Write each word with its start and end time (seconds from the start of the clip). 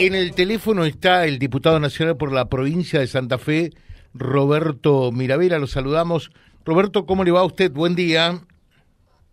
En 0.00 0.14
el 0.14 0.32
teléfono 0.32 0.84
está 0.84 1.26
el 1.26 1.40
diputado 1.40 1.80
nacional 1.80 2.16
por 2.16 2.30
la 2.30 2.48
provincia 2.48 3.00
de 3.00 3.08
Santa 3.08 3.36
Fe, 3.36 3.70
Roberto 4.14 5.10
Miravera. 5.10 5.58
Lo 5.58 5.66
saludamos. 5.66 6.30
Roberto, 6.64 7.04
¿cómo 7.04 7.24
le 7.24 7.32
va 7.32 7.40
a 7.40 7.44
usted? 7.44 7.72
Buen 7.72 7.96
día. 7.96 8.40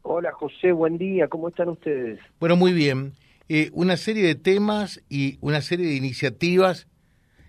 Hola 0.02 0.32
José, 0.32 0.72
buen 0.72 0.98
día. 0.98 1.28
¿Cómo 1.28 1.50
están 1.50 1.70
ustedes? 1.70 2.20
Bueno, 2.40 2.56
muy 2.56 2.74
bien. 2.74 3.14
Eh, 3.48 3.70
una 3.74 3.96
serie 3.96 4.24
de 4.26 4.34
temas 4.34 5.04
y 5.08 5.38
una 5.40 5.62
serie 5.62 5.86
de 5.86 5.98
iniciativas 5.98 6.88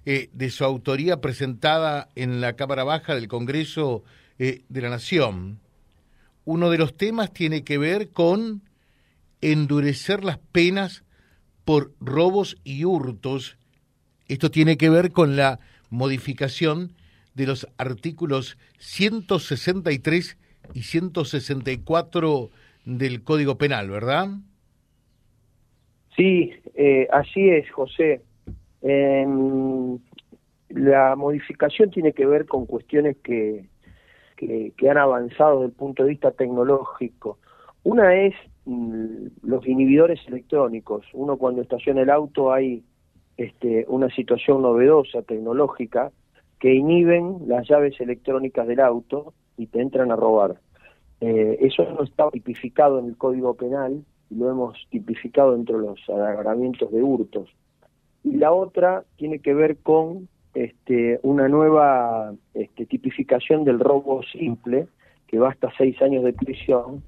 eh, 0.05 0.29
de 0.35 0.51
su 0.51 0.64
autoría 0.64 1.23
presentada 1.23 2.09
en 2.17 2.43
la 2.43 2.53
Cámara 2.53 2.85
Baja 2.85 3.14
del 3.14 3.29
Congreso 3.29 4.05
eh, 4.39 4.61
de 4.69 4.80
la 4.83 4.91
Nación. 4.91 5.59
Uno 6.45 6.69
de 6.69 6.77
los 6.77 6.95
temas 6.95 7.33
tiene 7.33 7.64
que 7.64 7.79
ver 7.79 8.11
con 8.11 8.61
endurecer 9.41 10.23
las 10.23 10.37
penas 10.37 11.03
por 11.67 11.91
robos 12.01 12.57
y 12.64 12.85
hurtos. 12.85 13.59
Esto 14.29 14.51
tiene 14.51 14.79
que 14.79 14.89
ver 14.89 15.11
con 15.11 15.37
la 15.37 15.59
modificación 15.91 16.93
de 17.34 17.47
los 17.47 17.69
artículos 17.77 18.57
163 18.79 20.38
y 20.73 20.83
164 20.83 22.51
del 22.84 23.23
Código 23.23 23.59
Penal, 23.59 23.91
¿verdad? 23.91 24.29
Sí, 26.16 26.52
eh, 26.74 27.09
así 27.12 27.51
es, 27.51 27.71
José. 27.73 28.23
la 30.69 31.16
modificación 31.16 31.91
tiene 31.91 32.12
que 32.12 32.27
ver 32.27 32.46
con 32.46 32.66
cuestiones 32.66 33.16
que, 33.24 33.65
que, 34.37 34.73
que, 34.77 34.88
han 34.88 34.98
avanzado 34.98 35.60
desde 35.60 35.73
el 35.73 35.73
punto 35.73 36.05
de 36.05 36.10
vista 36.10 36.30
tecnológico. 36.30 37.38
Una 37.83 38.15
es 38.15 38.35
los 38.66 39.66
inhibidores 39.66 40.20
electrónicos. 40.27 41.07
Uno 41.12 41.37
cuando 41.37 41.62
estaciona 41.62 42.02
el 42.02 42.11
auto 42.11 42.52
hay 42.52 42.83
este, 43.37 43.84
una 43.88 44.11
situación 44.11 44.62
novedosa, 44.62 45.23
tecnológica, 45.23 46.11
que 46.59 46.74
inhiben 46.74 47.38
las 47.46 47.68
llaves 47.68 48.01
electrónicas 48.01 48.66
del 48.66 48.80
auto 48.80 49.35
y 49.57 49.66
te 49.66 49.80
entran 49.80 50.10
a 50.10 50.16
robar. 50.16 50.57
Eh, 51.21 51.59
eso 51.60 51.85
no 51.85 52.02
está 52.02 52.30
tipificado 52.30 52.99
en 52.99 53.07
el 53.07 53.16
Código 53.16 53.55
Penal 53.55 54.05
y 54.30 54.35
lo 54.35 54.51
hemos 54.51 54.77
tipificado 54.90 55.52
dentro 55.52 55.80
de 55.80 55.87
los 55.87 56.01
agarramientos 56.09 56.90
de 56.90 57.02
hurtos. 57.02 57.49
Y 58.24 58.37
la 58.37 58.52
otra 58.52 59.05
tiene 59.16 59.38
que 59.38 59.55
ver 59.55 59.77
con 59.79 60.29
este, 60.55 61.21
una 61.23 61.49
nueva 61.49 62.35
este, 62.55 62.87
tipificación 62.87 63.65
del 63.65 63.79
robo 63.79 64.22
simple, 64.25 64.88
que 65.28 65.38
va 65.38 65.50
hasta 65.50 65.71
seis 65.77 66.00
años 66.03 66.25
de 66.25 66.33
prisión, 66.33 67.03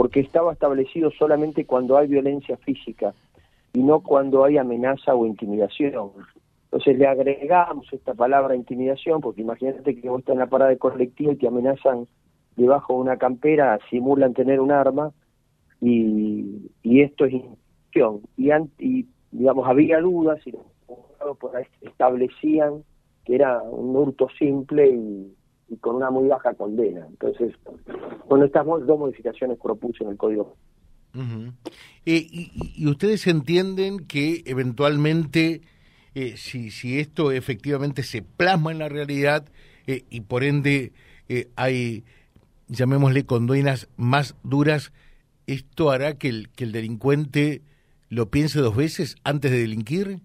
porque 0.00 0.20
estaba 0.20 0.54
establecido 0.54 1.10
solamente 1.10 1.66
cuando 1.66 1.98
hay 1.98 2.08
violencia 2.08 2.56
física 2.56 3.12
y 3.74 3.82
no 3.82 4.00
cuando 4.00 4.46
hay 4.46 4.56
amenaza 4.56 5.14
o 5.14 5.26
intimidación. 5.26 6.12
Entonces 6.64 6.96
le 6.96 7.06
agregamos 7.06 7.86
esta 7.92 8.14
palabra 8.14 8.56
intimidación, 8.56 9.20
porque 9.20 9.42
imagínate 9.42 10.00
que 10.00 10.08
vos 10.08 10.20
estás 10.20 10.32
en 10.32 10.38
la 10.38 10.46
parada 10.46 10.70
de 10.70 10.78
colectivo 10.78 11.32
y 11.32 11.36
te 11.36 11.48
amenazan 11.48 12.06
debajo 12.56 12.94
de 12.94 13.00
una 13.00 13.18
campera, 13.18 13.78
simulan 13.90 14.32
tener 14.32 14.60
un 14.60 14.72
arma, 14.72 15.12
y, 15.82 16.70
y 16.82 17.02
esto 17.02 17.26
es 17.26 17.34
intimidación. 17.34 18.22
Y, 18.38 18.50
y, 18.78 19.06
digamos, 19.32 19.68
había 19.68 20.00
dudas 20.00 20.40
y 20.46 20.52
los 20.52 21.36
por 21.36 21.54
ahí 21.54 21.66
establecían 21.82 22.84
que 23.26 23.34
era 23.34 23.60
un 23.60 23.94
hurto 23.94 24.30
simple 24.38 24.88
y, 24.88 25.34
y 25.70 25.76
con 25.76 25.96
una 25.96 26.10
muy 26.10 26.28
baja 26.28 26.52
condena. 26.54 27.06
Entonces, 27.08 27.54
bueno, 28.28 28.44
estas 28.44 28.66
dos 28.66 28.98
modificaciones 28.98 29.58
propuse 29.58 30.04
en 30.04 30.10
el 30.10 30.16
código. 30.16 30.56
Eh, 32.06 32.26
y, 32.30 32.86
ustedes 32.86 33.26
entienden 33.26 34.06
que 34.06 34.42
eventualmente, 34.46 35.62
eh, 36.14 36.36
si, 36.36 36.70
si 36.70 36.98
esto 36.98 37.32
efectivamente 37.32 38.02
se 38.02 38.22
plasma 38.22 38.72
en 38.72 38.78
la 38.78 38.88
realidad 38.88 39.46
eh, 39.86 40.04
y 40.10 40.20
por 40.20 40.44
ende 40.44 40.92
hay, 41.54 42.04
llamémosle, 42.66 43.24
condenas 43.24 43.88
más 43.96 44.34
duras, 44.42 44.92
¿esto 45.46 45.90
hará 45.90 46.18
que 46.18 46.28
el, 46.28 46.48
que 46.50 46.64
el 46.64 46.72
delincuente 46.72 47.62
lo 48.08 48.30
piense 48.30 48.58
dos 48.58 48.74
veces 48.74 49.14
antes 49.22 49.52
de 49.52 49.58
delinquir? 49.58 50.20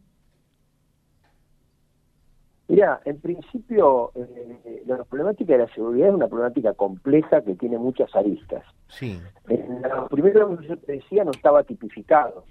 Mira, 2.67 2.99
en 3.05 3.19
principio 3.19 4.11
eh, 4.15 4.83
la 4.87 5.03
problemática 5.03 5.53
de 5.53 5.59
la 5.59 5.73
seguridad 5.73 6.09
es 6.09 6.15
una 6.15 6.27
problemática 6.27 6.73
compleja 6.73 7.41
que 7.41 7.53
tiene 7.55 7.77
muchas 7.77 8.13
aristas. 8.15 8.63
Sí. 8.87 9.19
En 9.49 9.81
lo 9.83 10.07
primero 10.07 10.57
que 10.57 10.67
yo 10.67 10.77
te 10.77 10.93
decía 10.93 11.23
no 11.23 11.31
estaba 11.31 11.63
tipificado, 11.63 12.43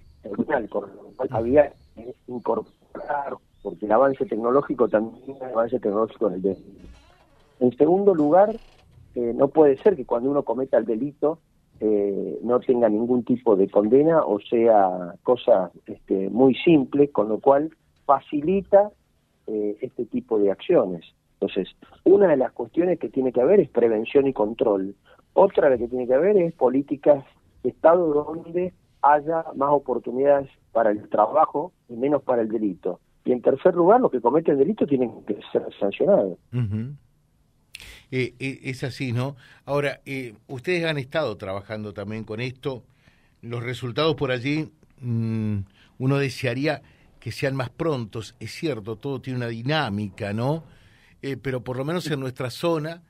con 0.70 0.82
lo 0.82 1.12
cual 1.16 1.28
había 1.32 1.72
que 1.94 2.14
incorporar, 2.28 3.36
porque 3.62 3.86
el 3.86 3.92
avance 3.92 4.24
tecnológico 4.24 4.88
también 4.88 5.22
es 5.22 5.28
un 5.28 5.42
avance 5.42 5.80
tecnológico 5.80 6.28
en 6.28 6.34
el 6.34 6.42
delito. 6.42 6.88
En 7.58 7.76
segundo 7.76 8.14
lugar, 8.14 8.54
eh, 9.14 9.32
no 9.34 9.48
puede 9.48 9.76
ser 9.78 9.96
que 9.96 10.04
cuando 10.04 10.30
uno 10.30 10.44
cometa 10.44 10.76
el 10.76 10.84
delito 10.84 11.38
eh, 11.80 12.38
no 12.42 12.60
tenga 12.60 12.88
ningún 12.88 13.24
tipo 13.24 13.56
de 13.56 13.68
condena 13.68 14.22
o 14.22 14.38
sea 14.38 15.14
cosa 15.24 15.72
este, 15.86 16.30
muy 16.30 16.54
simple, 16.54 17.10
con 17.10 17.28
lo 17.28 17.40
cual 17.40 17.70
facilita 18.06 18.90
eh, 19.46 19.76
este 19.80 20.06
tipo 20.06 20.38
de 20.38 20.50
acciones. 20.50 21.04
Entonces, 21.34 21.68
una 22.04 22.28
de 22.28 22.36
las 22.36 22.52
cuestiones 22.52 22.98
que 22.98 23.08
tiene 23.08 23.32
que 23.32 23.40
haber 23.40 23.60
es 23.60 23.68
prevención 23.68 24.26
y 24.26 24.32
control. 24.32 24.94
Otra 25.34 25.68
de 25.68 25.78
que 25.78 25.88
tiene 25.88 26.06
que 26.06 26.14
haber 26.14 26.36
es 26.38 26.54
políticas 26.54 27.24
de 27.62 27.70
Estado 27.70 28.24
donde 28.24 28.72
haya 29.02 29.44
más 29.54 29.70
oportunidades 29.70 30.48
para 30.72 30.90
el 30.90 31.08
trabajo 31.08 31.72
y 31.88 31.94
menos 31.94 32.22
para 32.22 32.42
el 32.42 32.48
delito. 32.48 33.00
Y 33.24 33.32
en 33.32 33.42
tercer 33.42 33.74
lugar, 33.74 34.00
los 34.00 34.10
que 34.10 34.20
cometen 34.20 34.56
delito 34.56 34.86
tienen 34.86 35.24
que 35.26 35.38
ser 35.52 35.66
sancionados. 35.78 36.38
Eh, 38.10 38.34
eh, 38.38 38.60
es 38.62 38.84
así, 38.84 39.12
¿no? 39.12 39.36
Ahora, 39.66 40.00
ustedes 40.46 40.84
han 40.84 40.98
estado 40.98 41.36
trabajando 41.36 41.92
también 41.92 42.24
con 42.24 42.40
esto. 42.40 42.84
Los 43.42 43.62
resultados 43.62 44.14
por 44.14 44.30
allí, 44.30 44.70
mm, 45.00 45.58
uno 45.98 46.18
desearía 46.18 46.82
que 47.24 47.32
sean 47.32 47.56
más 47.56 47.70
prontos, 47.70 48.34
es 48.38 48.52
cierto, 48.52 48.96
todo 48.96 49.18
tiene 49.18 49.38
una 49.38 49.48
dinámica, 49.48 50.34
¿no? 50.34 50.62
Eh, 51.22 51.38
pero 51.38 51.64
por 51.64 51.78
lo 51.78 51.84
menos 51.86 52.06
en 52.10 52.20
nuestra 52.20 52.50
zona, 52.50 53.02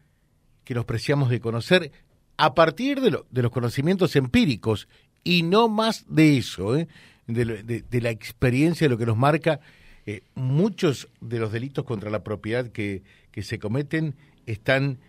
que 0.62 0.72
nos 0.72 0.84
preciamos 0.84 1.30
de 1.30 1.40
conocer, 1.40 1.90
a 2.36 2.54
partir 2.54 3.00
de, 3.00 3.10
lo, 3.10 3.26
de 3.32 3.42
los 3.42 3.50
conocimientos 3.50 4.14
empíricos, 4.14 4.86
y 5.24 5.42
no 5.42 5.68
más 5.68 6.04
de 6.08 6.36
eso, 6.36 6.76
¿eh? 6.76 6.86
de, 7.26 8.00
la 8.00 8.10
experiencia, 8.10 8.84
de 8.84 8.90
lo 8.90 8.98
que 8.98 9.06
nos 9.06 9.16
marca, 9.16 9.58
eh, 10.06 10.20
muchos 10.36 11.08
de 11.20 11.40
los 11.40 11.50
delitos 11.50 11.84
contra 11.84 12.08
la 12.08 12.22
propiedad 12.22 12.68
que, 12.68 13.02
que 13.32 13.42
se 13.42 13.58
cometen 13.58 14.14
están 14.46 15.00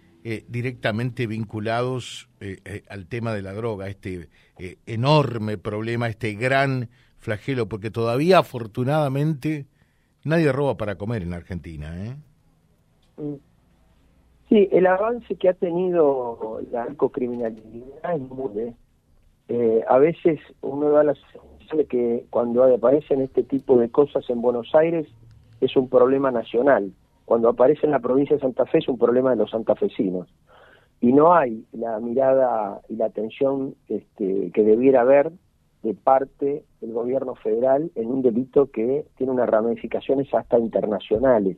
directamente 0.48 1.28
vinculados 1.28 2.28
al 2.90 3.06
tema 3.06 3.32
de 3.36 3.44
la 3.44 3.54
droga, 3.54 3.88
este 3.88 4.30
enorme 4.88 5.60
problema, 5.60 6.08
este 6.08 6.34
gran 6.34 6.90
flagelo, 7.26 7.68
porque 7.68 7.90
todavía 7.90 8.38
afortunadamente 8.38 9.66
nadie 10.24 10.52
roba 10.52 10.78
para 10.78 10.96
comer 10.96 11.24
en 11.24 11.34
Argentina. 11.34 11.88
¿eh? 12.06 12.16
Mm. 13.18 13.36
Sí, 14.48 14.70
el 14.72 14.86
avance 14.86 15.36
que 15.36 15.50
ha 15.50 15.54
tenido 15.54 16.62
la 16.72 16.86
narcocriminalidad 16.86 18.16
es 18.16 18.22
muy... 18.22 18.74
Eh, 19.48 19.84
a 19.88 19.98
veces 19.98 20.40
uno 20.62 20.90
da 20.90 21.04
la 21.04 21.14
sensación 21.14 21.78
de 21.78 21.86
que 21.86 22.26
cuando 22.30 22.64
aparecen 22.64 23.22
este 23.22 23.44
tipo 23.44 23.78
de 23.78 23.90
cosas 23.90 24.28
en 24.30 24.42
Buenos 24.42 24.74
Aires 24.74 25.08
es 25.62 25.76
un 25.76 25.90
problema 25.90 26.32
nacional. 26.32 26.92
Cuando 27.26 27.50
aparece 27.50 27.86
en 27.86 27.92
la 27.92 28.00
provincia 28.00 28.36
de 28.36 28.42
Santa 28.42 28.66
Fe 28.66 28.80
es 28.80 28.88
un 28.88 28.98
problema 28.98 29.32
de 29.32 29.38
los 29.38 29.50
santafesinos. 29.50 30.28
Y 31.02 31.12
no 31.12 31.34
hay 31.34 31.66
la 31.74 32.00
mirada 32.00 32.82
y 32.88 32.96
la 32.96 33.06
atención 33.06 33.76
este, 33.88 34.52
que 34.52 34.64
debiera 34.64 35.02
haber 35.02 35.32
de 35.86 35.94
parte 35.94 36.64
del 36.82 36.94
gobierno 36.94 37.36
federal 37.36 37.92
en 37.94 38.08
un 38.08 38.24
delito 38.24 38.72
que 38.72 39.06
tiene 39.18 39.32
unas 39.32 39.48
ramificaciones 39.48 40.34
hasta 40.34 40.58
internacionales. 40.58 41.58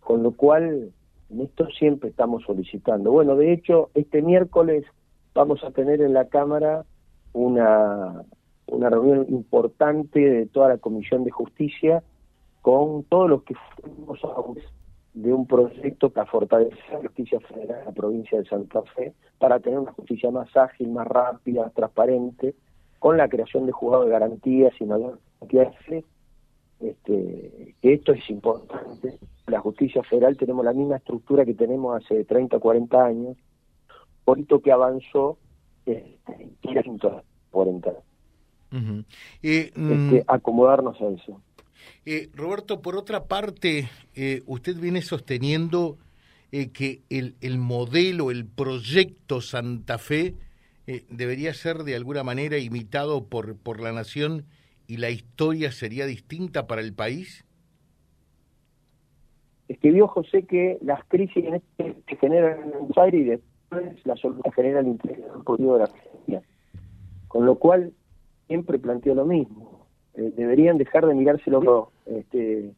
Con 0.00 0.24
lo 0.24 0.32
cual, 0.32 0.90
en 1.30 1.40
esto 1.40 1.68
siempre 1.70 2.10
estamos 2.10 2.42
solicitando. 2.42 3.12
Bueno, 3.12 3.36
de 3.36 3.52
hecho, 3.52 3.90
este 3.94 4.20
miércoles 4.20 4.84
vamos 5.32 5.62
a 5.62 5.70
tener 5.70 6.02
en 6.02 6.12
la 6.12 6.26
Cámara 6.26 6.84
una, 7.32 8.24
una 8.66 8.90
reunión 8.90 9.26
importante 9.28 10.18
de 10.18 10.46
toda 10.46 10.68
la 10.68 10.78
Comisión 10.78 11.22
de 11.22 11.30
Justicia 11.30 12.02
con 12.62 13.04
todos 13.04 13.30
los 13.30 13.44
que 13.44 13.54
fuimos 13.80 14.20
de 15.14 15.32
un 15.32 15.46
proyecto 15.46 16.10
para 16.10 16.26
fortalecer 16.26 16.78
la 16.90 16.98
justicia 16.98 17.38
federal 17.40 17.78
en 17.78 17.84
la 17.86 17.92
provincia 17.92 18.38
de 18.38 18.44
Santa 18.46 18.82
Fe, 18.96 19.14
para 19.38 19.60
tener 19.60 19.78
una 19.78 19.92
justicia 19.92 20.32
más 20.32 20.48
ágil, 20.56 20.90
más 20.90 21.06
rápida, 21.06 21.70
transparente, 21.70 22.56
con 23.02 23.16
la 23.16 23.28
creación 23.28 23.66
de 23.66 23.72
juzgados 23.72 24.06
de 24.06 24.12
garantías 24.12 24.72
y 24.80 24.84
mayor 24.84 25.18
este, 26.78 27.74
esto 27.82 28.12
es 28.12 28.30
importante. 28.30 29.18
La 29.48 29.58
justicia 29.58 30.04
federal 30.04 30.36
tenemos 30.36 30.64
la 30.64 30.72
misma 30.72 30.98
estructura 30.98 31.44
que 31.44 31.54
tenemos 31.54 32.00
hace 32.00 32.24
30 32.24 32.58
o 32.58 32.60
40 32.60 33.04
años, 33.04 33.36
poquito 34.24 34.60
que 34.60 34.70
avanzó 34.70 35.36
este, 35.84 36.16
40 37.50 37.88
uh 37.88 37.92
-huh. 38.70 39.04
eh, 39.42 39.72
mm, 39.74 40.18
acomodarnos 40.28 41.00
a 41.00 41.08
eso. 41.08 41.40
Eh, 42.06 42.30
Roberto, 42.36 42.82
por 42.82 42.94
otra 42.94 43.24
parte, 43.24 43.90
eh, 44.14 44.44
usted 44.46 44.76
viene 44.76 45.02
sosteniendo 45.02 45.98
eh, 46.52 46.70
que 46.70 47.02
el, 47.10 47.34
el, 47.40 47.58
modelo, 47.58 48.30
el 48.30 48.46
proyecto 48.46 49.40
Santa 49.40 49.98
Fe 49.98 50.36
debería 51.08 51.54
ser 51.54 51.78
de 51.78 51.96
alguna 51.96 52.22
manera 52.22 52.58
imitado 52.58 53.26
por, 53.28 53.56
por 53.56 53.80
la 53.80 53.92
nación 53.92 54.44
y 54.86 54.96
la 54.96 55.10
historia 55.10 55.72
sería 55.72 56.06
distinta 56.06 56.66
para 56.66 56.80
el 56.80 56.92
país. 56.92 57.44
Escribió 59.68 60.08
José 60.08 60.44
que 60.44 60.78
las 60.82 61.04
crisis 61.06 61.44
en 61.44 61.54
este 61.54 61.96
se 62.08 62.16
generan 62.16 62.62
en 62.62 62.70
Buenos 62.70 62.98
Aires 62.98 63.20
y 63.20 63.24
después 63.24 64.06
la 64.06 64.16
solución 64.16 64.52
genera 64.54 64.80
el 64.80 64.88
interior 64.88 65.44
de 65.44 65.78
la 65.78 65.84
Argentina. 65.84 66.42
Con 67.28 67.46
lo 67.46 67.54
cual, 67.54 67.92
siempre 68.48 68.78
planteó 68.78 69.14
lo 69.14 69.24
mismo 69.24 69.72
eh, 70.14 70.32
deberían 70.36 70.76
dejar 70.76 71.06
de 71.06 71.14
mirárselo 71.14 71.90
este, 72.06 72.74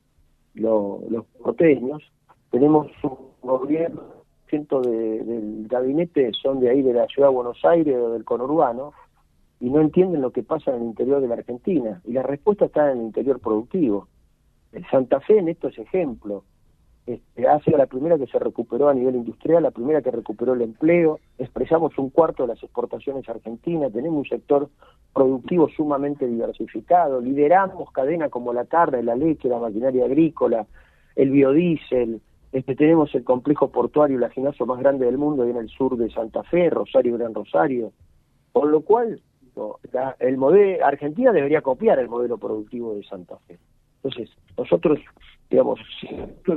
los 0.55 1.25
porteños. 1.43 2.03
Tenemos 2.51 2.87
un 3.03 3.17
gobierno, 3.43 4.24
de, 4.51 5.25
del 5.25 5.67
gabinete 5.69 6.31
son 6.33 6.61
de 6.61 6.71
ahí, 6.71 6.83
de 6.83 6.93
la 6.93 7.07
ciudad 7.07 7.29
de 7.29 7.35
Buenos 7.35 7.65
Aires 7.65 7.97
o 7.97 8.11
del 8.11 8.25
conurbano, 8.25 8.93
y 9.61 9.71
no 9.71 9.81
entienden 9.81 10.21
lo 10.21 10.31
que 10.31 10.43
pasa 10.43 10.71
en 10.71 10.83
el 10.83 10.89
interior 10.89 11.21
de 11.21 11.29
la 11.29 11.35
Argentina. 11.35 12.01
Y 12.05 12.13
la 12.13 12.23
respuesta 12.23 12.67
está 12.67 12.91
en 12.93 12.99
el 12.99 13.05
interior 13.05 13.41
productivo. 13.41 14.09
El 14.73 14.87
Santa 14.91 15.21
Fe 15.21 15.39
en 15.39 15.49
esto 15.49 15.69
es 15.69 15.79
ejemplo 15.79 16.45
este, 17.07 17.47
ha 17.47 17.61
sido 17.61 17.77
la 17.77 17.87
primera 17.87 18.17
que 18.17 18.27
se 18.27 18.39
recuperó 18.39 18.89
a 18.89 18.95
nivel 18.95 19.17
industrial, 19.17 19.63
la 19.63 19.71
primera 19.71 20.01
que 20.01 20.11
recuperó 20.11 20.55
el 20.55 20.63
empleo, 20.63 21.21
expresamos 21.37 21.99
un 21.99 22.09
cuarto 22.09 22.45
de 22.45 22.55
las 22.55 22.63
exportaciones 22.63 23.29
argentinas, 23.29 23.93
tenemos 23.93 24.21
un 24.21 24.25
sector 24.25 24.71
productivo 25.13 25.69
sumamente 25.69 26.27
diversificado, 26.27 27.21
lideramos 27.21 27.91
cadenas 27.93 28.31
como 28.31 28.55
la 28.55 28.65
carne, 28.65 29.03
la 29.03 29.17
leche, 29.17 29.49
la 29.49 29.59
maquinaria 29.59 30.07
agrícola, 30.07 30.67
el 31.15 31.31
biodiesel, 31.31 32.23
este, 32.55 32.77
tenemos 32.77 33.13
el 33.17 33.25
complejo 33.25 33.73
portuario 33.73 34.17
la 34.17 34.29
laginazo 34.29 34.65
más 34.65 34.79
grande 34.79 35.07
del 35.07 35.19
mundo 35.19 35.45
en 35.45 35.57
el 35.57 35.69
sur 35.69 35.97
de 35.97 36.09
Santa 36.09 36.45
Fe, 36.45 36.71
Rosario 36.71 37.19
Gran 37.19 37.35
Rosario, 37.35 37.91
con 38.53 38.71
lo 38.71 38.83
cual 38.83 39.21
el 40.21 40.37
modelo, 40.37 40.87
Argentina 40.87 41.33
debería 41.33 41.63
copiar 41.63 41.99
el 41.99 42.09
modelo 42.09 42.39
productivo 42.39 42.95
de 42.95 43.03
Santa 43.03 43.39
Fe. 43.49 43.59
Entonces, 43.97 44.31
nosotros 44.57 45.01
digamos, 45.51 45.81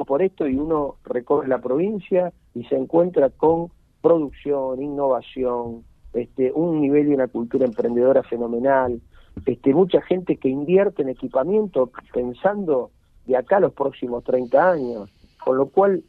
por 0.05 0.21
esto 0.21 0.47
y 0.47 0.55
uno 0.55 0.97
recorre 1.03 1.47
la 1.47 1.57
provincia 1.57 2.31
y 2.53 2.63
se 2.65 2.75
encuentra 2.75 3.31
con 3.31 3.71
producción, 3.99 4.79
innovación, 4.79 5.83
este, 6.13 6.51
un 6.53 6.79
nivel 6.79 7.07
y 7.09 7.15
una 7.15 7.27
cultura 7.27 7.65
emprendedora 7.65 8.21
fenomenal, 8.21 9.01
este, 9.47 9.73
mucha 9.73 10.01
gente 10.03 10.37
que 10.37 10.49
invierte 10.49 11.01
en 11.01 11.09
equipamiento 11.09 11.91
pensando 12.13 12.91
de 13.25 13.35
acá 13.35 13.57
a 13.57 13.61
los 13.61 13.73
próximos 13.73 14.23
30 14.23 14.71
años, 14.71 15.09
con 15.43 15.57
lo 15.57 15.67
cual 15.67 16.03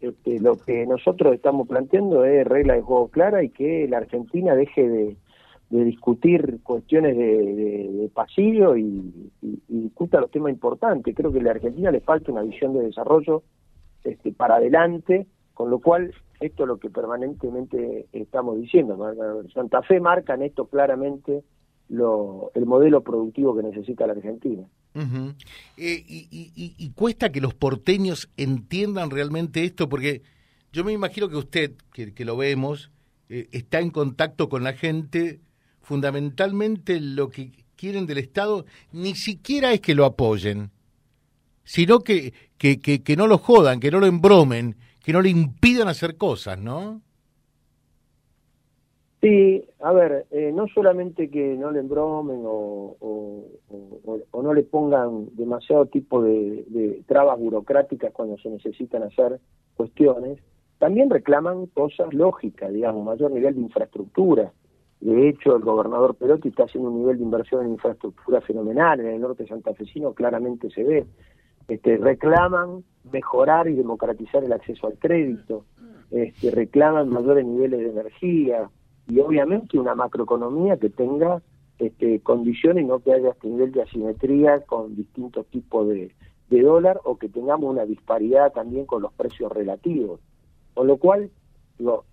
este, 0.00 0.40
lo 0.40 0.56
que 0.56 0.86
nosotros 0.86 1.34
estamos 1.34 1.66
planteando 1.66 2.24
es 2.24 2.46
regla 2.46 2.74
de 2.74 2.82
juego 2.82 3.08
clara 3.08 3.42
y 3.42 3.50
que 3.50 3.86
la 3.88 3.98
Argentina 3.98 4.54
deje 4.54 4.88
de, 4.88 5.16
de 5.70 5.84
discutir 5.84 6.60
cuestiones 6.62 7.16
de, 7.16 8.10
pasillo 8.14 8.76
y, 8.76 9.30
discuta 9.68 10.20
los 10.20 10.30
temas 10.30 10.52
importantes. 10.52 11.14
Creo 11.16 11.32
que 11.32 11.40
a 11.40 11.42
la 11.42 11.50
Argentina 11.50 11.90
le 11.90 12.00
falta 12.00 12.30
una 12.30 12.42
visión 12.42 12.74
de 12.74 12.84
desarrollo 12.84 13.42
este, 14.04 14.32
para 14.32 14.56
adelante, 14.56 15.26
con 15.52 15.70
lo 15.70 15.80
cual 15.80 16.12
esto 16.40 16.62
es 16.62 16.68
lo 16.68 16.78
que 16.78 16.90
permanentemente 16.90 18.06
estamos 18.12 18.56
diciendo. 18.56 18.96
Santa 19.52 19.82
Fe 19.82 20.00
marca 20.00 20.34
en 20.34 20.42
esto 20.42 20.66
claramente 20.66 21.42
lo, 21.88 22.50
el 22.54 22.66
modelo 22.66 23.02
productivo 23.02 23.56
que 23.56 23.62
necesita 23.62 24.06
la 24.06 24.12
Argentina. 24.12 24.64
Eh, 24.94 26.04
y, 26.06 26.90
cuesta 26.94 27.32
que 27.32 27.40
los 27.40 27.54
porteños 27.54 28.28
entiendan 28.36 29.10
realmente 29.10 29.64
esto, 29.64 29.88
porque 29.88 30.22
yo 30.72 30.84
me 30.84 30.92
imagino 30.92 31.28
que 31.28 31.36
usted, 31.36 31.72
que, 31.92 32.24
lo 32.24 32.36
vemos, 32.36 32.90
eh, 33.28 33.48
está 33.50 33.80
en 33.80 33.90
contacto 33.90 34.48
con 34.48 34.62
la 34.62 34.74
gente 34.74 35.40
fundamentalmente 35.82 37.00
lo 37.00 37.28
que 37.28 37.64
quieren 37.76 38.06
del 38.06 38.18
Estado 38.18 38.64
ni 38.92 39.14
siquiera 39.16 39.72
es 39.72 39.80
que 39.80 39.94
lo 39.94 40.04
apoyen, 40.04 40.70
sino 41.64 42.00
que, 42.00 42.32
que, 42.56 42.78
que, 42.78 43.16
no 43.16 43.26
lo 43.26 43.38
jodan, 43.38 43.80
que 43.80 43.90
no 43.90 43.98
lo 43.98 44.06
embromen, 44.06 44.76
que 45.02 45.12
no 45.12 45.20
le 45.20 45.30
impidan 45.30 45.88
hacer 45.88 46.16
cosas, 46.16 46.58
¿no? 46.58 47.02
Sí, 49.24 49.64
a 49.80 49.90
ver, 49.94 50.26
eh, 50.32 50.52
no 50.52 50.68
solamente 50.68 51.30
que 51.30 51.56
no 51.56 51.70
le 51.70 51.80
embromen 51.80 52.42
o, 52.44 53.46
no 54.34 54.52
le 54.52 54.62
pongan 54.64 55.34
demasiado 55.34 55.86
tipo 55.86 56.22
de, 56.22 56.66
de, 56.68 57.02
trabas 57.06 57.38
burocráticas 57.38 58.12
cuando 58.12 58.36
se 58.36 58.50
necesitan 58.50 59.02
hacer 59.02 59.40
cuestiones, 59.76 60.38
también 60.78 61.08
reclaman 61.08 61.64
cosas 61.68 62.12
lógicas, 62.12 62.70
digamos, 62.70 63.02
mayor 63.02 63.30
nivel 63.30 63.54
de 63.54 63.62
infraestructura. 63.62 64.52
De 65.00 65.30
hecho, 65.30 65.56
el 65.56 65.62
gobernador 65.62 66.16
Perotti 66.16 66.50
está 66.50 66.64
haciendo 66.64 66.90
un 66.90 66.98
nivel 66.98 67.16
de 67.16 67.24
inversión 67.24 67.64
en 67.64 67.72
infraestructura 67.72 68.42
fenomenal, 68.42 69.00
en 69.00 69.06
el 69.06 69.22
norte 69.22 69.46
santafesino 69.46 70.12
claramente 70.12 70.68
se 70.68 70.84
ve. 70.84 71.06
Este, 71.66 71.96
reclaman 71.96 72.84
mejorar 73.10 73.68
y 73.68 73.72
democratizar 73.74 74.44
el 74.44 74.52
acceso 74.52 74.86
al 74.86 74.98
crédito, 74.98 75.64
este, 76.10 76.50
reclaman 76.50 77.08
mayores 77.08 77.46
niveles 77.46 77.80
de 77.80 77.88
energía 77.88 78.68
y 79.06 79.20
obviamente 79.20 79.78
una 79.78 79.94
macroeconomía 79.94 80.76
que 80.76 80.90
tenga 80.90 81.42
este, 81.78 82.20
condiciones 82.20 82.84
y 82.84 82.86
no 82.86 83.00
que 83.00 83.12
haya 83.12 83.30
este 83.30 83.48
nivel 83.48 83.72
de 83.72 83.82
asimetría 83.82 84.60
con 84.60 84.94
distintos 84.94 85.46
tipos 85.46 85.88
de, 85.88 86.14
de 86.50 86.62
dólar 86.62 87.00
o 87.04 87.18
que 87.18 87.28
tengamos 87.28 87.70
una 87.70 87.84
disparidad 87.84 88.52
también 88.52 88.86
con 88.86 89.02
los 89.02 89.12
precios 89.12 89.52
relativos. 89.52 90.20
Con 90.74 90.86
lo 90.86 90.96
cual, 90.96 91.30
digo, 91.78 92.04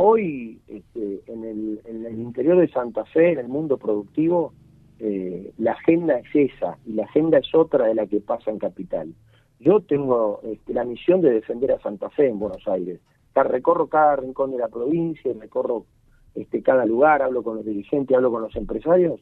Hoy, 0.00 0.60
este, 0.68 1.24
en, 1.26 1.42
el, 1.42 1.80
en, 1.84 2.06
el, 2.06 2.20
interior 2.20 2.56
de 2.56 2.68
Santa 2.68 3.04
Fe, 3.06 3.32
en 3.32 3.40
el 3.40 3.48
mundo 3.48 3.78
productivo, 3.78 4.52
eh, 5.00 5.52
la 5.58 5.72
agenda 5.72 6.20
es 6.20 6.52
esa 6.52 6.78
y 6.86 6.92
la 6.92 7.02
agenda 7.02 7.38
es 7.38 7.52
otra 7.52 7.88
de 7.88 7.96
la 7.96 8.06
que 8.06 8.20
pasa 8.20 8.52
en 8.52 8.60
Capital. 8.60 9.12
Yo 9.58 9.80
tengo 9.80 10.38
este, 10.44 10.72
la 10.72 10.84
misión 10.84 11.20
de 11.20 11.32
defender 11.32 11.72
a 11.72 11.80
Santa 11.80 12.10
Fe 12.10 12.28
en 12.28 12.38
Buenos 12.38 12.62
Aires. 12.68 13.00
Recorro 13.34 13.88
cada 13.88 14.14
rincón 14.14 14.52
de 14.52 14.58
la 14.58 14.68
provincia, 14.68 15.32
recorro 15.36 15.86
este, 16.40 16.62
cada 16.62 16.86
lugar, 16.86 17.22
hablo 17.22 17.42
con 17.42 17.56
los 17.56 17.64
dirigentes, 17.64 18.16
hablo 18.16 18.30
con 18.30 18.42
los 18.42 18.54
empresarios 18.54 19.20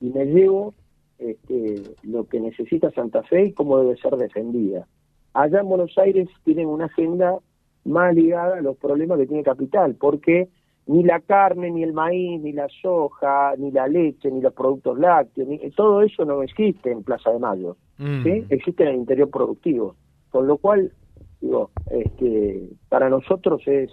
y 0.00 0.10
me 0.10 0.24
llevo 0.26 0.74
este, 1.18 1.82
lo 2.02 2.24
que 2.26 2.40
necesita 2.40 2.90
Santa 2.90 3.22
Fe 3.24 3.46
y 3.46 3.52
cómo 3.52 3.78
debe 3.78 3.96
ser 3.96 4.16
defendida. 4.16 4.86
Allá 5.34 5.60
en 5.60 5.68
Buenos 5.68 5.96
Aires 5.98 6.28
tienen 6.44 6.66
una 6.66 6.86
agenda 6.86 7.38
más 7.84 8.14
ligada 8.14 8.58
a 8.58 8.62
los 8.62 8.76
problemas 8.76 9.18
que 9.18 9.26
tiene 9.26 9.42
Capital, 9.42 9.96
porque 9.96 10.48
ni 10.86 11.02
la 11.02 11.20
carne, 11.20 11.70
ni 11.70 11.82
el 11.82 11.92
maíz, 11.92 12.40
ni 12.40 12.52
la 12.52 12.68
soja, 12.80 13.54
ni 13.58 13.70
la 13.70 13.86
leche, 13.88 14.30
ni 14.30 14.40
los 14.40 14.54
productos 14.54 14.98
lácteos, 14.98 15.48
ni, 15.48 15.58
todo 15.70 16.02
eso 16.02 16.24
no 16.24 16.42
existe 16.42 16.90
en 16.90 17.02
Plaza 17.02 17.30
de 17.30 17.38
Mayo, 17.38 17.76
mm. 17.98 18.26
existe 18.50 18.84
en 18.84 18.90
el 18.90 18.96
interior 18.96 19.30
productivo. 19.30 19.96
Con 20.30 20.46
lo 20.46 20.58
cual, 20.58 20.92
digo, 21.40 21.70
este, 21.90 22.68
para 22.88 23.08
nosotros 23.08 23.62
es 23.66 23.90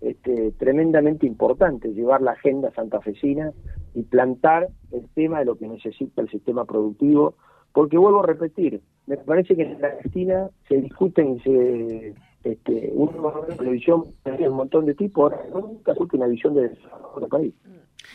este, 0.00 0.52
tremendamente 0.52 1.26
importante 1.26 1.92
llevar 1.92 2.22
la 2.22 2.32
agenda 2.32 2.72
santafesina 2.74 3.52
y 3.94 4.02
plantar 4.02 4.68
el 4.92 5.08
tema 5.14 5.40
de 5.40 5.44
lo 5.44 5.56
que 5.56 5.66
necesita 5.66 6.22
el 6.22 6.30
sistema 6.30 6.64
productivo, 6.64 7.34
porque 7.72 7.98
vuelvo 7.98 8.22
a 8.22 8.26
repetir, 8.26 8.80
me 9.06 9.16
parece 9.16 9.56
que 9.56 9.62
en 9.62 9.80
la 9.80 9.88
Argentina 9.88 10.50
se 10.68 10.80
discuten 10.80 11.36
y 11.36 11.40
se 11.40 12.14
este, 12.44 12.90
uno 12.94 13.44
ve 13.46 13.54
televisión 13.56 14.04
un 14.24 14.54
montón 14.54 14.86
de 14.86 14.94
tipos, 14.94 15.32
nunca 15.52 15.94
surge 15.94 16.16
una 16.16 16.28
visión 16.28 16.54
de 16.54 16.68
desarrollo 16.68 17.28
país. 17.28 17.54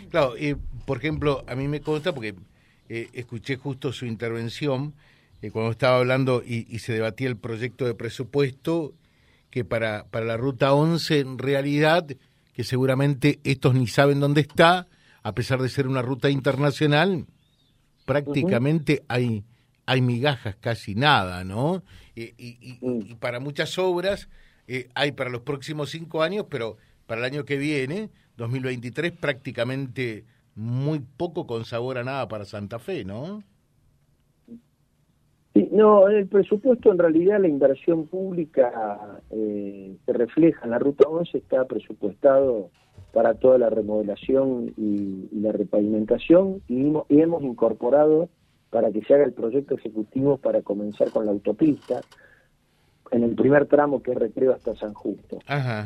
Claro, 0.10 0.38
y 0.38 0.56
por 0.86 0.98
ejemplo, 0.98 1.44
a 1.48 1.56
mí 1.56 1.68
me 1.68 1.82
consta 1.82 2.14
porque 2.14 2.34
eh, 2.90 3.10
escuché 3.14 3.58
justo 3.58 3.92
su 3.92 4.06
intervención 4.06 4.94
eh, 5.42 5.52
cuando 5.52 5.72
estaba 5.72 5.98
hablando 5.98 6.42
y, 6.46 6.66
y, 6.74 6.80
se 6.80 6.94
debatía 6.94 7.28
el 7.28 7.38
proyecto 7.38 7.86
de 7.86 7.94
presupuesto 7.94 8.94
que 9.54 9.64
para, 9.64 10.06
para 10.06 10.26
la 10.26 10.36
ruta 10.36 10.74
11 10.74 11.20
en 11.20 11.38
realidad, 11.38 12.08
que 12.56 12.64
seguramente 12.64 13.40
estos 13.44 13.76
ni 13.76 13.86
saben 13.86 14.20
dónde 14.20 14.42
está, 14.42 14.88
a 15.22 15.36
pesar 15.36 15.62
de 15.62 15.70
ser 15.70 15.88
una 15.88 16.02
ruta 16.02 16.32
internacional, 16.32 17.28
prácticamente 18.04 19.04
hay 19.08 19.44
hay 19.86 20.02
migajas 20.02 20.56
casi 20.56 20.96
nada, 20.96 21.44
¿no? 21.44 21.84
Y, 22.16 22.80
mm. 22.82 23.18
para 23.18 23.40
muchas 23.40 23.78
obras 23.78 24.28
eh, 24.68 24.90
hay 24.96 25.12
para 25.12 25.30
los 25.30 25.44
próximos 25.44 25.92
cinco 25.92 26.24
años, 26.24 26.48
pero 26.50 26.78
para 27.06 27.22
el 27.22 27.26
año 27.32 27.46
que 27.46 27.58
viene, 27.58 28.10
2023, 28.38 29.12
prácticamente 29.12 30.26
muy 30.56 31.00
poco 31.00 31.46
con 31.46 31.64
sabor 31.64 32.00
a 32.00 32.04
nada 32.04 32.28
para 32.28 32.46
Santa 32.46 32.80
Fe, 32.80 33.06
¿no? 33.06 33.44
Sí, 35.54 35.70
no, 35.72 36.08
el 36.08 36.28
presupuesto 36.28 36.92
en 36.92 36.98
realidad 36.98 37.40
la 37.40 37.48
inversión 37.48 38.08
pública 38.08 39.20
eh, 39.30 39.96
que 40.06 40.14
refleja 40.14 40.66
en 40.66 40.72
la 40.72 40.80
Ruta 40.80 41.08
11 41.08 41.38
está 41.38 41.66
presupuestado 41.66 42.70
para 43.12 43.36
toda 43.36 43.60
la 43.60 43.70
remodelación 43.70 44.74
y, 44.78 45.30
la 45.32 45.52
repavimentación 45.52 46.62
y 46.68 46.92
hemos 47.10 47.44
incorporado 47.44 48.30
para 48.70 48.92
que 48.92 49.02
se 49.02 49.14
haga 49.14 49.26
el 49.26 49.34
proyecto 49.34 49.76
ejecutivo 49.76 50.38
para 50.38 50.62
comenzar 50.64 51.12
con 51.12 51.26
la 51.26 51.32
autopista 51.32 52.02
en 53.14 53.24
el 53.24 53.36
primer 53.36 53.68
tramo 53.68 54.02
que 54.02 54.12
es 54.12 54.18
Recreo 54.18 54.54
hasta 54.54 54.76
San 54.76 54.94
Justo. 54.94 55.38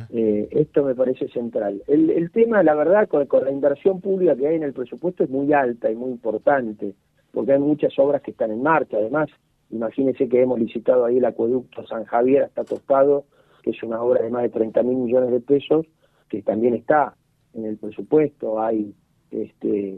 Eh, 0.09 0.47
esto 0.51 0.83
me 0.83 0.95
parece 0.95 1.27
central. 1.27 1.83
El, 1.87 2.31
tema, 2.31 2.63
la 2.63 2.73
verdad, 2.73 3.07
con, 3.09 3.27
la 3.43 3.51
inversión 3.51 3.99
pública 3.99 4.35
que 4.35 4.47
hay 4.47 4.55
en 4.55 4.63
el 4.63 4.73
presupuesto 4.73 5.25
es 5.25 5.29
muy 5.29 5.51
alta 5.51 5.91
y 5.91 5.95
muy 5.95 6.11
importante, 6.11 6.93
porque 7.33 7.51
hay 7.51 7.59
muchas 7.59 7.97
obras 7.99 8.21
que 8.21 8.31
están 8.31 8.51
en 8.51 8.63
marcha. 8.63 8.97
Además, 8.97 9.29
imagínense 9.69 10.27
que 10.29 10.41
hemos 10.41 10.59
licitado 10.59 11.05
ahí 11.05 11.17
el 11.17 11.25
acueducto 11.25 11.85
San 11.87 12.05
Javier 12.05 12.43
hasta 12.43 12.63
Tostado, 12.63 13.25
que 13.63 13.71
es 13.71 13.83
una 13.83 14.01
obra 14.01 14.21
de 14.23 14.29
más 14.29 14.43
de 14.43 14.49
30 14.49 14.83
mil 14.83 14.97
millones 14.97 15.31
de 15.31 15.39
pesos, 15.39 15.85
que 16.29 16.41
también 16.41 16.73
está 16.73 17.15
en 17.53 17.65
el 17.65 17.77
presupuesto. 17.77 18.61
Hay 18.61 18.93
este 19.31 19.97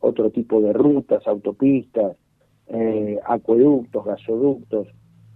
otro 0.00 0.30
tipo 0.30 0.60
de 0.60 0.72
rutas, 0.72 1.26
autopistas, 1.26 2.16
eh, 2.68 3.18
acueductos, 3.24 4.04
gasoductos 4.04 4.88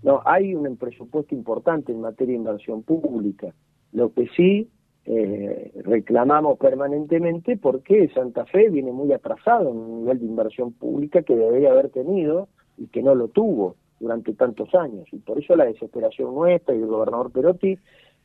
no, 0.05 0.21
hay 0.27 0.55
un 0.55 0.77
presupuesto 0.77 1.35
importante 1.35 1.91
en 1.91 2.03
materia 2.03 2.33
de 2.33 2.39
inversión 2.39 2.83
pública. 2.83 3.55
Lo 3.93 4.13
que 4.13 4.29
sí 4.37 4.69
eh, 5.07 5.73
reclamamos 5.83 6.59
permanentemente 6.59 7.57
porque 7.57 8.11
Santa 8.13 8.45
Fe 8.45 8.69
viene 8.69 8.93
muy 8.93 9.13
atrasado 9.15 9.71
en 9.71 9.77
un 9.79 10.01
nivel 10.01 10.19
de 10.19 10.27
inversión 10.27 10.73
pública 10.73 11.23
que 11.23 11.35
debería 11.35 11.71
haber 11.71 11.89
tenido 11.89 12.49
y 12.77 12.87
que 12.89 13.03
no 13.03 13.15
lo 13.15 13.29
tuvo 13.29 13.77
durante 14.01 14.35
tantos 14.35 14.75
años. 14.75 15.07
Y 15.13 15.19
por 15.19 15.39
eso 15.39 15.57
la 15.57 15.65
desesperación 15.65 16.35
nuestra 16.35 16.75
y 16.75 16.79
del 16.79 16.89
gobernador 16.89 17.31
Perotti 17.31 17.79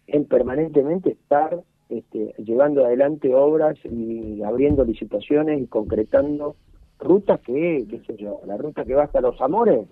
en 0.08 0.26
permanentemente 0.26 1.12
estar 1.12 1.62
este, 1.90 2.34
llevando 2.38 2.86
adelante 2.86 3.34
obras 3.34 3.78
y 3.84 4.42
abriendo 4.44 4.84
licitaciones 4.84 5.62
y 5.62 5.68
concretando 5.68 6.56
rutas 7.00 7.40
que, 7.42 7.86
qué 7.90 8.00
sé 8.06 8.18
yo, 8.18 8.42
la 8.46 8.58
ruta 8.58 8.86
que 8.86 8.94
va 8.94 9.04
hasta 9.04 9.22
Los 9.22 9.40
Amores 9.42 9.88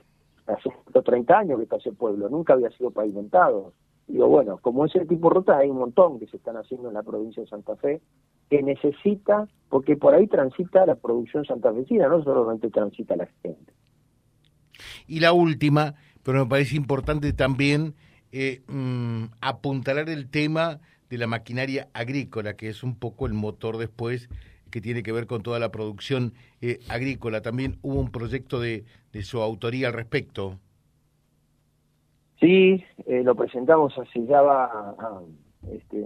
hace 0.45 0.69
30 1.03 1.37
años 1.37 1.57
que 1.57 1.63
está 1.63 1.77
ese 1.77 1.91
pueblo, 1.91 2.29
nunca 2.29 2.53
había 2.53 2.69
sido 2.71 2.91
pavimentado. 2.91 3.73
Digo, 4.07 4.27
bueno, 4.27 4.57
como 4.59 4.85
ese 4.85 5.05
tipo 5.05 5.29
de 5.29 5.35
rutas 5.35 5.57
hay 5.57 5.69
un 5.69 5.79
montón 5.79 6.19
que 6.19 6.27
se 6.27 6.37
están 6.37 6.55
haciendo 6.55 6.87
en 6.87 6.93
la 6.93 7.03
provincia 7.03 7.43
de 7.43 7.49
Santa 7.49 7.75
Fe, 7.75 8.01
que 8.49 8.63
necesita, 8.63 9.47
porque 9.69 9.97
por 9.97 10.13
ahí 10.13 10.27
transita 10.27 10.85
la 10.85 10.95
producción 10.95 11.43
santafesina, 11.43 12.07
no 12.07 12.23
solamente 12.23 12.69
transita 12.69 13.17
la 13.17 13.25
gente. 13.43 13.73
Y 15.07 15.19
la 15.19 15.33
última, 15.33 15.95
pero 16.23 16.43
me 16.43 16.49
parece 16.49 16.75
importante 16.75 17.33
también 17.33 17.95
eh, 18.31 18.61
mm, 18.67 19.25
apuntalar 19.41 20.09
el 20.09 20.29
tema 20.29 20.79
de 21.09 21.17
la 21.17 21.27
maquinaria 21.27 21.87
agrícola, 21.93 22.55
que 22.55 22.69
es 22.69 22.83
un 22.83 22.95
poco 22.95 23.25
el 23.25 23.33
motor 23.33 23.77
después 23.77 24.29
que 24.69 24.81
tiene 24.81 25.03
que 25.03 25.11
ver 25.11 25.27
con 25.27 25.43
toda 25.43 25.59
la 25.59 25.71
producción 25.71 26.33
eh, 26.61 26.79
agrícola. 26.89 27.41
También 27.41 27.77
hubo 27.81 27.99
un 27.99 28.11
proyecto 28.11 28.59
de, 28.59 28.83
de 29.13 29.23
su 29.23 29.41
autoría 29.41 29.87
al 29.87 29.93
respecto. 29.93 30.59
Sí, 32.39 32.83
eh, 33.05 33.23
lo 33.23 33.35
presentamos 33.35 33.97
así, 33.97 34.25
ya 34.27 34.41
va, 34.41 35.23
este, 35.71 36.05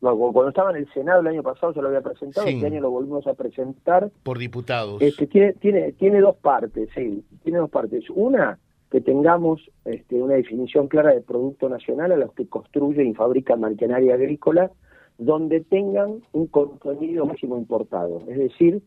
cuando 0.00 0.48
estaba 0.48 0.70
en 0.70 0.78
el 0.78 0.92
Senado 0.92 1.20
el 1.20 1.26
año 1.26 1.42
pasado 1.42 1.72
se 1.74 1.82
lo 1.82 1.88
había 1.88 2.00
presentado, 2.00 2.46
este 2.46 2.66
año 2.66 2.80
lo 2.80 2.90
volvimos 2.90 3.26
a 3.26 3.34
presentar. 3.34 4.10
Por 4.22 4.38
diputados. 4.38 5.00
Este, 5.02 5.26
tiene, 5.26 5.52
tiene, 5.54 5.92
tiene 5.92 6.20
dos 6.20 6.36
partes, 6.36 6.88
sí, 6.94 7.24
tiene 7.42 7.58
dos 7.58 7.70
partes. 7.70 8.04
Una, 8.10 8.58
que 8.90 9.00
tengamos 9.00 9.70
este, 9.84 10.22
una 10.22 10.34
definición 10.34 10.88
clara 10.88 11.12
de 11.12 11.20
producto 11.20 11.68
nacional 11.68 12.12
a 12.12 12.16
los 12.16 12.32
que 12.32 12.48
construyen 12.48 13.08
y 13.08 13.14
fabrican 13.14 13.60
maquinaria 13.60 14.14
agrícola, 14.14 14.70
donde 15.18 15.60
tengan 15.60 16.22
un 16.32 16.46
contenido 16.46 17.26
máximo 17.26 17.58
importado, 17.58 18.22
es 18.26 18.38
decir, 18.38 18.82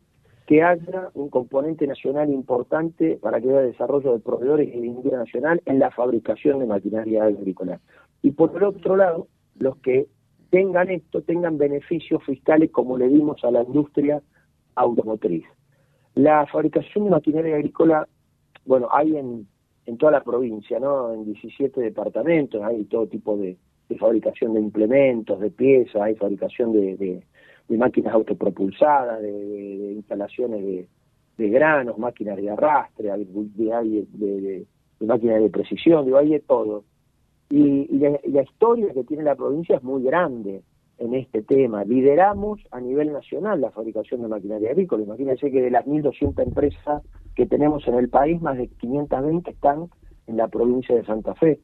que 0.47 0.61
haya 0.61 1.09
un 1.13 1.29
componente 1.29 1.87
nacional 1.87 2.29
importante 2.29 3.17
para 3.21 3.39
que 3.39 3.49
haya 3.49 3.61
desarrollo 3.61 4.13
de 4.13 4.19
proveedores 4.19 4.67
y 4.67 4.81
de 4.81 4.87
industria 4.87 5.19
nacional 5.19 5.61
en 5.65 5.79
la 5.79 5.91
fabricación 5.91 6.59
de 6.59 6.65
maquinaria 6.65 7.23
agrícola. 7.23 7.79
Y 8.21 8.31
por 8.31 8.55
el 8.57 8.63
otro 8.63 8.97
lado, 8.97 9.27
los 9.57 9.77
que 9.77 10.07
tengan 10.53 10.91
esto 10.91 11.23
tengan 11.23 11.57
beneficios 11.57 12.23
fiscales 12.23 12.69
como 12.69 12.95
le 12.95 13.07
dimos 13.07 13.43
a 13.43 13.49
la 13.49 13.63
industria 13.63 14.21
automotriz. 14.75 15.45
La 16.13 16.45
fabricación 16.45 17.05
de 17.05 17.09
maquinaria 17.09 17.55
agrícola, 17.55 18.07
bueno, 18.63 18.87
hay 18.91 19.17
en, 19.17 19.47
en 19.87 19.97
toda 19.97 20.11
la 20.11 20.23
provincia, 20.23 20.79
¿no? 20.79 21.11
En 21.11 21.25
17 21.25 21.81
departamentos, 21.81 22.61
hay 22.61 22.83
todo 22.85 23.07
tipo 23.07 23.35
de, 23.35 23.57
de 23.89 23.97
fabricación 23.97 24.53
de 24.53 24.59
implementos, 24.59 25.39
de 25.39 25.49
piezas, 25.49 25.99
hay 26.03 26.13
fabricación 26.13 26.71
de, 26.71 27.23
de, 27.67 27.75
máquinas 27.75 28.13
autopropulsadas, 28.13 29.23
de, 29.23 29.93
instalaciones 29.95 30.87
de, 31.35 31.49
granos, 31.49 31.97
máquinas 31.97 32.37
de 32.37 32.51
arrastre, 32.51 33.09
hay 33.09 33.25
de, 33.25 34.67
máquinas 34.99 35.41
de 35.41 35.49
precisión, 35.49 36.05
digo, 36.05 36.19
hay 36.19 36.29
de 36.29 36.41
todo. 36.41 36.83
Y, 37.55 37.99
la, 37.99 38.41
historia 38.41 38.91
que 38.95 39.03
tiene 39.03 39.21
la 39.21 39.35
provincia 39.35 39.75
es 39.75 39.83
muy 39.83 40.01
grande 40.01 40.63
en 40.97 41.13
este 41.13 41.43
tema. 41.43 41.83
Lideramos 41.83 42.59
a 42.71 42.81
nivel 42.81 43.13
nacional 43.13 43.61
la 43.61 43.69
fabricación 43.69 44.23
de 44.23 44.27
maquinaria 44.27 44.71
agrícola. 44.71 45.03
Imagínense 45.03 45.51
que 45.51 45.61
de 45.61 45.69
las 45.69 45.85
1.200 45.85 46.41
empresas 46.41 47.03
que 47.35 47.45
tenemos 47.45 47.87
en 47.87 47.93
el 47.93 48.09
país, 48.09 48.41
más 48.41 48.57
de 48.57 48.69
520 48.69 49.51
están 49.51 49.87
en 50.25 50.37
la 50.37 50.47
provincia 50.47 50.95
de 50.95 51.05
Santa 51.05 51.35
Fe. 51.35 51.59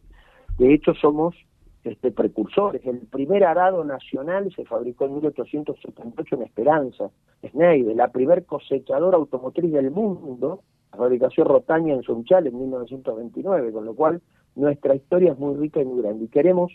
De 0.60 0.76
hecho, 0.76 0.94
somos 0.94 1.36
este, 1.84 2.12
precursores. 2.12 2.86
El 2.86 3.00
primer 3.08 3.44
arado 3.44 3.84
nacional 3.84 4.54
se 4.56 4.66
fabricó 4.66 5.06
en 5.06 5.16
1878 5.16 6.36
en 6.36 6.42
Esperanza, 6.44 7.10
Schneider, 7.48 7.96
la 7.96 8.12
primer 8.12 8.46
cosechadora 8.46 9.18
automotriz 9.18 9.72
del 9.72 9.90
mundo, 9.90 10.62
la 10.92 11.00
fabricación 11.00 11.48
Rotaña 11.48 11.96
en 11.96 12.04
Sunchal 12.04 12.46
en 12.46 12.60
1929, 12.60 13.72
con 13.72 13.86
lo 13.86 13.96
cual 13.96 14.22
nuestra 14.56 14.96
historia 14.96 15.32
es 15.34 15.40
muy 15.40 15.56
rica 15.56 15.82
y 15.82 15.86
muy 15.86 16.02
grande. 16.02 16.26
Y 16.26 16.28
queremos 16.28 16.72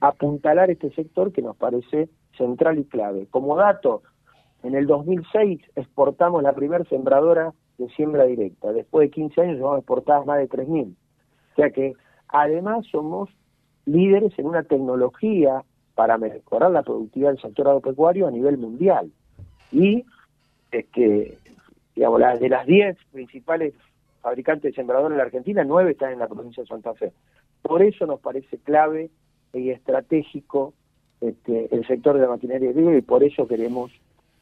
apuntalar 0.00 0.70
este 0.70 0.90
sector 0.90 1.32
que 1.32 1.42
nos 1.42 1.56
parece 1.56 2.08
central 2.36 2.78
y 2.78 2.84
clave. 2.84 3.26
Como 3.30 3.56
dato, 3.56 4.02
en 4.62 4.74
el 4.74 4.86
2006 4.86 5.60
exportamos 5.76 6.42
la 6.42 6.52
primer 6.52 6.88
sembradora 6.88 7.52
de 7.78 7.88
siembra 7.90 8.24
directa. 8.24 8.72
Después 8.72 9.08
de 9.08 9.14
15 9.14 9.40
años 9.40 9.56
llevamos 9.56 9.78
exportadas 9.78 10.26
más 10.26 10.38
de 10.38 10.48
3.000. 10.48 10.92
O 10.92 11.54
sea 11.56 11.70
que 11.70 11.94
además 12.28 12.86
somos 12.90 13.30
líderes 13.84 14.36
en 14.38 14.46
una 14.46 14.62
tecnología 14.62 15.64
para 15.94 16.18
mejorar 16.18 16.70
la 16.70 16.82
productividad 16.82 17.30
del 17.30 17.40
sector 17.40 17.68
agropecuario 17.68 18.26
a 18.26 18.30
nivel 18.30 18.58
mundial. 18.58 19.10
Y 19.72 20.04
que 20.70 21.38
digamos, 21.94 22.20
de 22.38 22.48
las 22.48 22.66
10 22.66 22.96
principales 23.10 23.74
fabricantes 24.28 24.72
de 24.72 24.76
sembradores 24.76 25.12
en 25.12 25.18
la 25.18 25.24
Argentina, 25.24 25.64
9 25.64 25.92
están 25.92 26.12
en 26.12 26.18
la 26.18 26.28
provincia 26.28 26.62
de 26.62 26.68
Santa 26.68 26.92
Fe. 26.92 27.12
Por 27.62 27.82
eso 27.82 28.04
nos 28.06 28.20
parece 28.20 28.58
clave 28.58 29.08
y 29.54 29.70
estratégico 29.70 30.74
este, 31.22 31.74
el 31.74 31.86
sector 31.86 32.16
de 32.16 32.22
la 32.22 32.28
maquinaria 32.28 32.68
agrícola 32.68 32.98
y 32.98 33.02
por 33.02 33.24
eso 33.24 33.48
queremos 33.48 33.90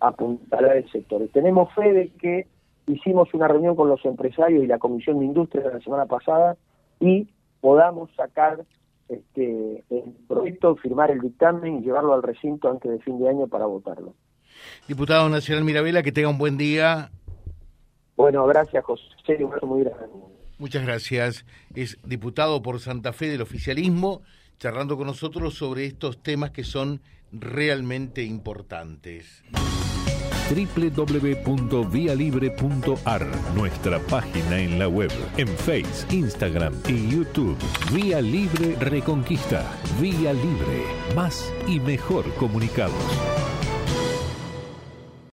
apuntar 0.01 0.65
al 0.65 0.91
sector. 0.91 1.23
Tenemos 1.33 1.73
fe 1.73 1.93
de 1.93 2.09
que 2.21 2.49
hicimos 2.89 3.33
una 3.33 3.47
reunión 3.47 3.77
con 3.77 3.89
los 3.89 4.05
empresarios 4.05 4.65
y 4.65 4.67
la 4.67 4.79
Comisión 4.79 5.21
de 5.21 5.27
Industria 5.27 5.71
la 5.73 5.81
semana 5.81 6.07
pasada 6.07 6.57
y 6.99 7.29
podamos 7.61 8.11
sacar 8.17 8.65
este, 9.09 9.85
el 9.89 10.15
proyecto, 10.27 10.75
firmar 10.75 11.13
el 11.13 11.21
dictamen 11.21 11.79
y 11.79 11.83
llevarlo 11.83 12.13
al 12.13 12.25
recinto 12.25 12.69
antes 12.69 12.91
de 12.91 12.99
fin 12.99 13.21
de 13.21 13.29
año 13.29 13.47
para 13.47 13.67
votarlo. 13.67 14.15
Diputado 14.89 15.29
Nacional 15.29 15.63
Mirabela, 15.63 16.03
que 16.03 16.11
tenga 16.11 16.29
un 16.29 16.39
buen 16.39 16.59
día. 16.59 17.11
Bueno, 18.17 18.47
gracias 18.47 18.85
José, 18.85 19.05
muy 19.63 19.85
grande. 19.85 20.07
Muchas 20.59 20.87
gracias. 20.87 21.45
Es 21.75 21.99
diputado 22.03 22.63
por 22.63 22.81
Santa 22.81 23.13
Fe 23.13 23.29
del 23.29 23.43
oficialismo, 23.43 24.23
charlando 24.59 24.97
con 24.97 25.07
nosotros 25.07 25.55
sobre 25.55 25.85
estos 25.85 26.23
temas 26.23 26.51
que 26.51 26.65
son 26.65 27.03
realmente 27.31 28.23
importantes 28.23 29.43
www.vialibre.ar, 30.49 33.27
nuestra 33.55 33.99
página 33.99 34.59
en 34.59 34.79
la 34.79 34.89
web, 34.89 35.11
en 35.37 35.49
Face, 35.49 36.07
Instagram 36.15 36.73
y 36.89 37.11
YouTube. 37.11 37.59
Vía 37.93 38.21
Libre 38.21 38.77
Reconquista. 38.77 39.65
Vía 40.01 40.33
Libre. 40.33 40.85
Más 41.15 41.53
y 41.67 41.81
mejor 41.81 42.33
comunicados. 42.35 42.95